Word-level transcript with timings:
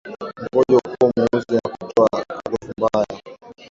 Mkojo 0.45 0.79
kuwa 0.81 1.11
mweusi 1.17 1.51
na 1.63 1.69
kutoa 1.69 2.09
harufu 2.29 2.71
mbaya 2.77 3.21